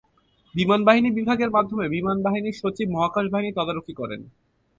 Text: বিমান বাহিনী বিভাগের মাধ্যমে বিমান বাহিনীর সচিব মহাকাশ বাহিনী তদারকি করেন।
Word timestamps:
বিমান 0.55 0.81
বাহিনী 0.87 1.09
বিভাগের 1.11 1.49
মাধ্যমে 1.49 1.85
বিমান 1.89 2.17
বাহিনীর 2.25 2.59
সচিব 2.61 2.87
মহাকাশ 2.91 3.25
বাহিনী 3.33 3.51
তদারকি 3.53 3.93
করেন। 3.93 4.21